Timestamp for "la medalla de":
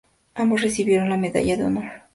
1.11-1.63